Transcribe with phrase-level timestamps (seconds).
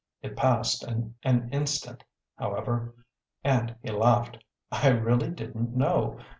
[0.23, 2.03] It passed in an instant
[2.35, 2.95] however,
[3.43, 4.39] and he laughed.
[4.71, 6.17] "I really didn't know.